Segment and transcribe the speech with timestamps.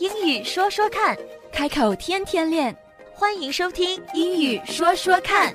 [0.00, 1.16] 英语说说看，
[1.52, 2.76] 开口天天练。
[3.12, 5.52] 欢迎收听《英语说说看》。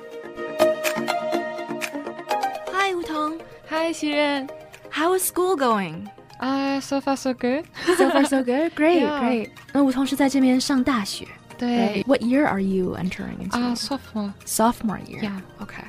[2.72, 3.38] Hi，梧桐。
[3.70, 4.48] Hi，熙任。
[4.90, 6.08] How is school going?
[6.40, 7.64] Uh, so far so good.
[7.96, 8.74] So far so good.
[8.74, 9.20] Great, Yeah.
[9.20, 9.50] great.
[9.72, 11.26] 那梧桐是在这边上大学。
[11.56, 13.56] 对 What year are you entering into?
[13.56, 15.22] 啊、s o p h o m o r e sophomore year.
[15.22, 15.40] Yeah.
[15.60, 15.84] Okay.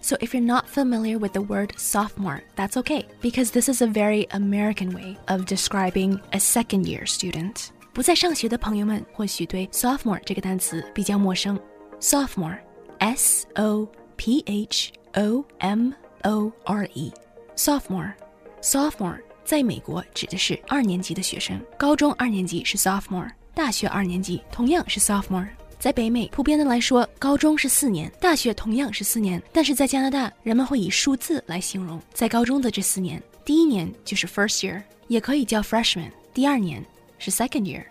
[0.00, 3.86] So if you're not familiar with the word sophomore, that's okay because this is a
[3.86, 7.68] very American way of describing a second year student.
[7.92, 11.58] 不在上学的朋友们或许对 sophomore 这个单词比较陌生。
[12.00, 12.58] Sophomore,
[12.98, 15.92] S O P H O M
[16.22, 17.12] O R E.
[17.56, 18.14] Sophomore,
[18.62, 25.48] sophomore 在美国指的是二年级的学生，高中二年级是 sophomore，大学二年级同样是 sophomore。
[25.82, 29.40] 在北美，普遍的来说，高中是四年，大学同样是四年。
[29.52, 33.22] 但是在加拿大，人们会以数字来形容在高中的这四年。
[33.44, 36.84] 第一年就是 first year，也可以叫 freshman；第二年
[37.18, 37.84] 是 second year，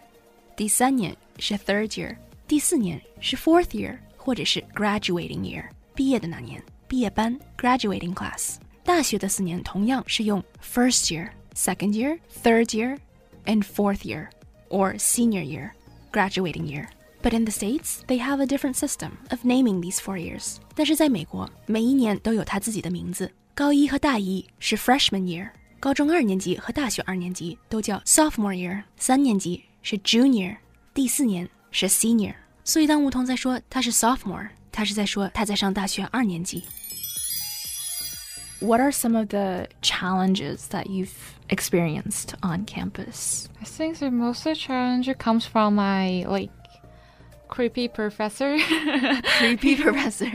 [0.55, 5.63] 第三年是 third year，第四年是 fourth year，或者是 graduating year，
[5.95, 8.55] 毕业的那年，毕业班 graduating class。
[8.83, 12.97] 大学的四年同样是用 first year、second year、third year
[13.45, 14.27] and fourth year
[14.69, 15.71] or senior year,
[16.11, 16.85] graduating year.
[17.21, 20.57] But in the States, they have a different system of naming these four years.
[20.75, 23.31] 但是在美国，每一年都有它自己的名字。
[23.55, 25.49] 高一和大一是 freshman year，
[25.79, 30.55] 高中二年级和大学二年级都叫 sophomore year，三年级是 junior，
[30.93, 32.35] 第四年是 senior。
[32.63, 36.63] 所以当梧桐在说他是 sophomore，他是在说他在上大学二年级。
[38.59, 41.13] What are some of the challenges that you've
[41.49, 43.45] experienced on campus?
[43.59, 46.51] I think the most challenge comes from my like
[47.52, 48.56] creepy professor.
[49.38, 50.32] Creepy professor.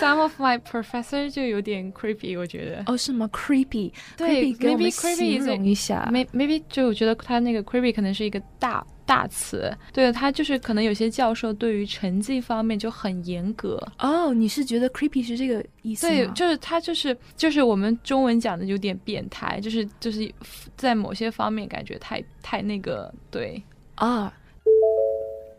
[0.00, 2.82] Some of my professor 就有点 creepy，我觉得。
[2.86, 6.08] 哦，什么？Creepy，对 maybe creepy 容一下。
[6.12, 16.06] May- Maybe 就我觉得他那个 creepy 可能是一个大大词，对他就是可能有些教授对于成绩方面就很严格，哦，你是觉得 creepy 是这个意思？
[16.06, 20.32] 对，就是他就是就是我们中文讲的有点变态，就是就是
[20.76, 23.62] 在某些方面感觉太太那个对。
[23.96, 24.32] 啊。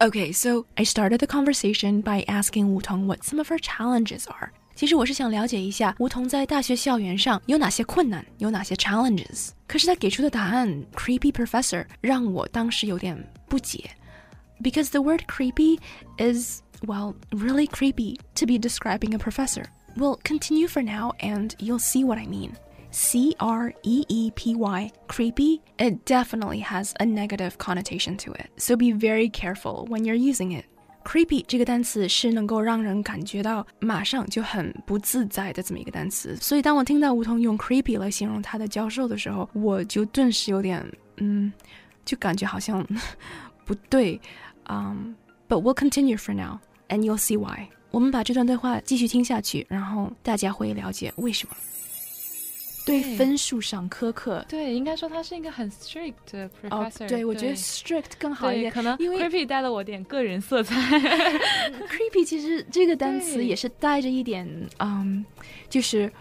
[0.01, 4.27] Okay, so I started the conversation by asking Wu Tong what some of her challenges
[4.29, 4.51] are.
[4.77, 9.49] 其实我是想了解一下梧桐在大学校园上有哪些困难，有哪些 challenges。
[9.67, 13.17] 可是他给出的答案 creepy professor 让我当时有点
[13.49, 13.91] 不解，
[14.63, 15.81] because the word creepy
[16.19, 19.65] is well really creepy to be describing a professor.
[19.97, 22.53] We'll continue for now, and you'll see what I mean.
[22.93, 28.49] C R E E P Y, creepy, it definitely has a negative connotation to it.
[28.57, 30.65] So be very careful when you're using it.
[31.05, 40.85] Creepy 这个单词是能够让人感觉到马上就很不自在的这么一个单词，所以当我听到梧桐用 creepy 来形容他的教授的时候，我就顿时有点
[41.17, 41.51] 嗯，
[42.05, 42.87] 就感觉好像
[43.65, 44.21] 不对。
[44.67, 45.15] Um,
[45.49, 47.69] but we'll continue for now, and you'll see why.
[47.91, 51.57] 我们把这段对话继续听下去，然后大家会了解为什么。
[52.86, 60.76] 对对分数上苛刻，对，应该说他是一个很 strict 的哦 professor、，对我觉得 strict 更好一，点，可能因为 creepy 带了我点个人色彩。
[60.76, 64.48] creepy 其实这个单词也是带着一点，
[64.80, 65.26] 嗯，
[65.70, 66.12] 就是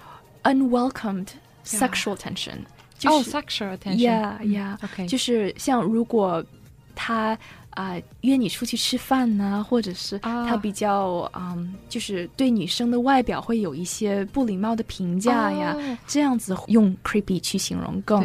[0.44, 1.28] unwelcomed
[1.64, 2.58] sexual tension，
[2.98, 3.96] 就哦是、，sexual attention。
[3.96, 6.44] yeah yeah，、OK，就是像如果
[6.94, 7.36] 他
[7.72, 18.20] 啊、约你出去吃饭呢，或者是啊他比较嗯，就是对女生的外表会有一些不礼貌的评价呀，哦这样子用 creepy 去形容更，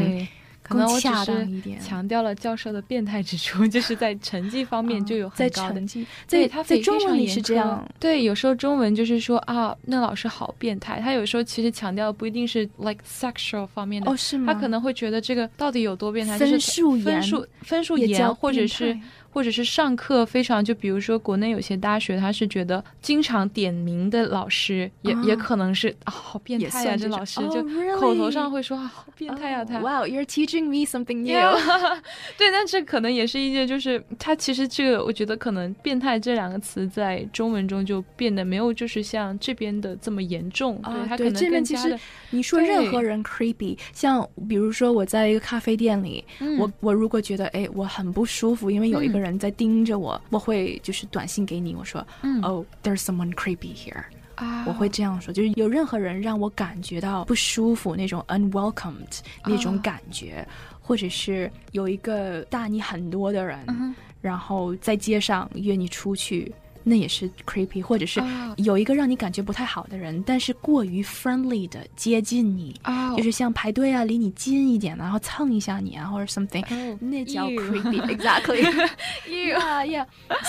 [0.62, 1.80] 可能我只更恰当是一点。
[1.80, 5.88] 强调了教授的变态之处， 就是在成绩方面就有很高的成。
[5.88, 11.00] 绩，对他非非常中文里是这样，对，有时候中文就是说啊，那老师好变态。
[11.00, 14.54] 他有时候其实强调的不一定是 like sexual 方面的，哦，是吗？
[14.54, 19.02] 他可能会觉得这个到底有多变态，分就是数严分数分数严，或者是态
[19.38, 27.62] 或者是上课非常，就比如说国内有些大学，他是觉得经常点名的老师也、也啊可能是啊，好变态呀、这老师、哦就
[28.00, 29.78] 口头上会说啊，好变态呀、他。
[29.78, 31.60] Wow, you're teaching me something new.
[32.36, 40.80] 对，但这可能也是一件，就是他其实这个，我觉得可能“变态”这两个词在中文中就变得没有，就是像这边的这么严重。
[40.82, 41.96] 啊对，他可能这边其实
[42.32, 52.42] 你说任何人 creepy，像比如说我在一个咖啡店里，嗯我我如果觉得哎我很不舒服，因为有一个嗯人在盯着我，我会就是短信给你，我说嗯。
[52.42, 54.04] Oh, there's someone creepy here，、
[54.36, 59.80] 啊，我会这样说，就是有任何人让我感觉到不舒服那种 unwelcomed 那种啊。
[59.84, 60.48] 感觉，
[60.82, 66.52] 或者是有一个大你很多的人，然后在街上约你出去。
[66.90, 78.64] 那也是 creepy，或者是啊有一个让你感觉不太好的人，但是过于 friendly 的接近你，啊就是像排队啊，离你近一点，然后蹭一下你啊，或者 something，、哦那叫 creepy，exactly。
[79.28, 80.06] yeah, yeah.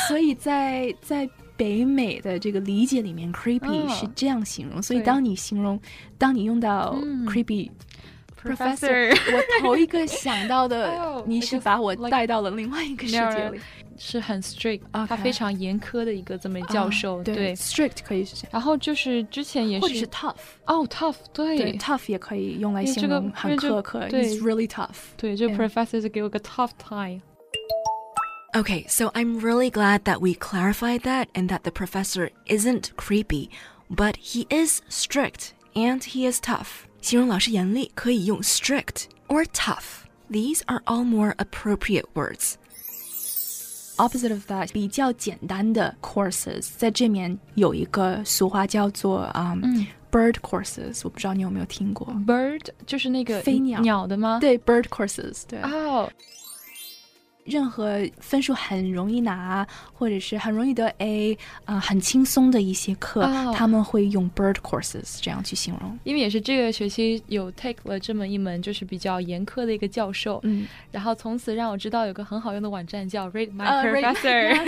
[0.06, 4.80] 所以在在北美的这个理解里面，creepy 嗯是这样形容。
[4.80, 5.80] 所以当你形容，
[6.16, 7.68] 当你用到嗯 creepy、
[8.40, 13.58] Professor 我头一个想到的哦， 你是把我带到了另外一个世界里。
[13.97, 20.35] 是很 strict， OK 他非常严苛的一个这么教授，啊对 strict 可以是这样，然后就是之前也或者是 tough，
[20.65, 24.95] 哦 tough，对对 tough 也可以用来形因为这个容很因为这苛刻对，He's really tough。
[25.17, 27.21] 对，这 Yeah professor 就给我个 tough time。
[28.55, 33.49] Okay, so I'm really glad that we clarified that and that the professor isn't creepy,
[33.89, 36.85] but he is strict and he is tough.
[37.01, 40.03] 形容老师严厉可以用 strict or tough.
[40.29, 42.53] These are all more appropriate words.
[43.97, 52.07] opposite of that，比较简单的 courses，在这面有一个俗话叫做嗯、嗯 bird courses，我不知道你有没有听过？
[52.27, 54.39] bird 就是那个飞鸟鸟的吗？
[54.39, 56.09] 对，bird courses，对，哦，
[57.48, 65.98] 任何分数很容易拿，或者是很容易得 A，啊、很轻松的一些课，哦他们会用 bird courses 这样去形容。
[66.04, 74.58] 因为也是这个学期有 take 了这么一门就是比较严苛的一个教授，嗯，然后从此让我知道有个很好用的网站叫 Rate My Professor。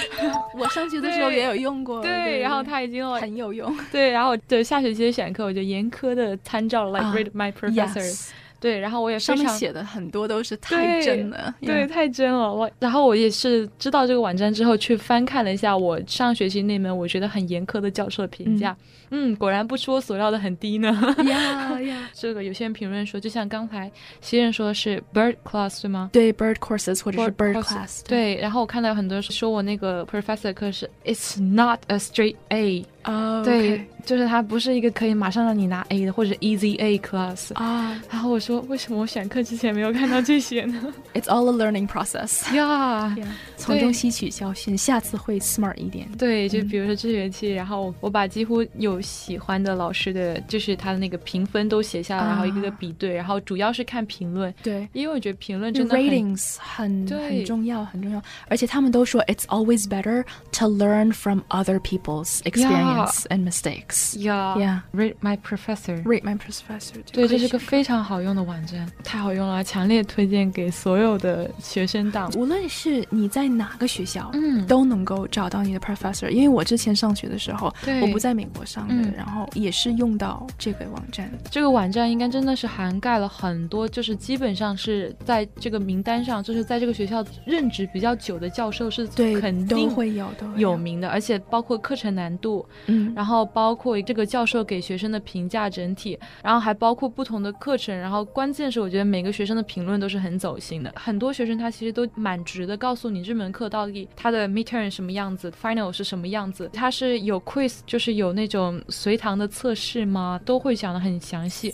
[0.56, 3.76] 我上学的时候也有用过，对，然后他已经很有用。
[3.92, 8.28] 对，然后对下学期的选课我就严苛的参照了 like 啊 Rate My Professor，、Yes，
[8.60, 12.52] 对，然后我也上面写的很多都是太真了，对太真了。
[12.54, 18.76] 我然后我也是知道这个网站之后，去翻看了一下我上学期那门我觉得很严苛的教授的评价。
[19.12, 20.88] 嗯果然不出我所料的很低呢。
[21.26, 23.90] 呀呀， 这个有些人评论说，就像刚才
[24.20, 26.10] 新人说的是 bird class 对吗？
[26.12, 36.78] 对 bird courses 或者是 bird class，对，然后我看到有很多人说我那个 professor 课是 It's not a straight A，、哦，对就是它不是一个可以马上让你拿 A 的或者 easy
[36.80, 37.52] A class。
[37.54, 38.00] 啊。
[38.10, 43.14] 然后我说，为什么我选课之前没有看到这些呢？，it's all a learning process， 呀、
[43.56, 46.06] 从中吸取教训，下次会 smart 一点。
[46.18, 46.68] 对，就嗯。
[46.68, 52.76] 比如说这学期，然后我把几乎有喜欢的老师的，就是他的那个评分都写下来，然后一个个啊。
[52.78, 54.88] 比对，然后主要是看评论，对。
[54.92, 62.89] 因为我觉得评论真的很很重要，很重要，而且他们都说 it's always better to learn from other people's experience
[63.28, 64.16] and mistakes.
[64.16, 64.80] Yeah, Yeah.
[64.92, 66.02] Read my professor。
[66.04, 67.02] Read my professor.
[67.12, 72.30] 对，这是个非常好用的网站，太好用了，强烈推荐给所有的学生党。
[72.36, 76.28] 无论是你在哪个学校，嗯都能够找到你的 professor。
[76.28, 81.30] 因为我之前上学的时候，对我不在美国上的，嗯然后也是用到这个网站。
[81.50, 110.39] 这个网站应该真的是涵盖了很多，就是基本上是在这个名单上，就是在这个学校任职比较久的教授是对，肯定会有，的有名的，而且包括课程难度，嗯，然后包括这个教授给学生的评价整体，然后还包括不同的课程，然后关键是我觉得每个学生的评论都是很走心的，很多学生他其实都蛮直的告诉你这门课到底他的 midterm 什么样子，final 是什么样子，他是有 quiz 就是有那种随堂的测试吗？
[110.45, 111.73] 都会讲的很详细。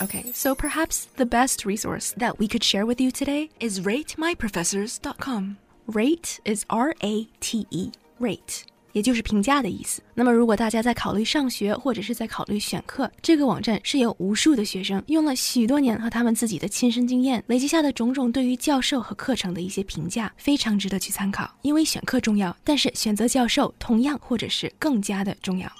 [0.00, 5.56] Okay, so perhaps the best resource that we could share with you today is ratemyprofessors.com.
[5.86, 10.01] Rate is R A T E rate， 也就是评价的意思。
[10.13, 21.49] 那么，如果大家在考虑上学或者是在考虑选课，这个网站是由无数的学生用了许多年和他们自己的亲身经验累积下的种种对于教授和课程的一些评价，非常值得去参考。
[21.61, 25.71] 因为选课重要，但是选择教授同样或者是更加的重要。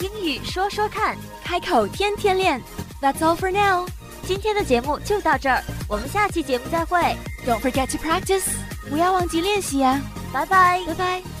[0.00, 2.60] 英语说说看，开口天天练
[3.00, 3.88] ，That's all for now.
[4.24, 6.98] 今天的节目就到这儿，我们下期节目再会
[7.44, 8.44] ，Don't forget to practice，
[8.88, 10.00] 不要忘记练习呀、
[10.32, 10.82] 拜拜。
[10.86, 11.31] 拜拜。